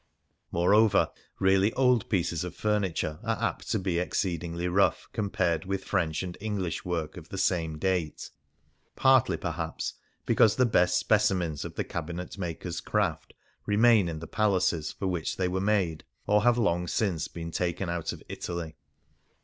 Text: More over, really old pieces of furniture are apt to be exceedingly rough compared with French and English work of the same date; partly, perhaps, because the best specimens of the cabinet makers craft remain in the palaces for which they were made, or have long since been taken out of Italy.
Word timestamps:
More 0.51 0.73
over, 0.73 1.11
really 1.39 1.71
old 1.73 2.09
pieces 2.09 2.43
of 2.43 2.55
furniture 2.55 3.19
are 3.23 3.39
apt 3.39 3.69
to 3.69 3.77
be 3.77 3.99
exceedingly 3.99 4.67
rough 4.67 5.07
compared 5.13 5.65
with 5.65 5.83
French 5.83 6.23
and 6.23 6.35
English 6.41 6.83
work 6.83 7.17
of 7.17 7.29
the 7.29 7.37
same 7.37 7.77
date; 7.77 8.31
partly, 8.95 9.37
perhaps, 9.37 9.93
because 10.25 10.55
the 10.55 10.65
best 10.65 10.97
specimens 10.97 11.63
of 11.63 11.75
the 11.75 11.83
cabinet 11.83 12.35
makers 12.39 12.81
craft 12.81 13.35
remain 13.67 14.09
in 14.09 14.17
the 14.17 14.25
palaces 14.27 14.91
for 14.91 15.05
which 15.05 15.37
they 15.37 15.47
were 15.47 15.61
made, 15.61 16.03
or 16.25 16.41
have 16.41 16.57
long 16.57 16.87
since 16.87 17.27
been 17.27 17.51
taken 17.51 17.87
out 17.87 18.11
of 18.11 18.23
Italy. 18.27 18.75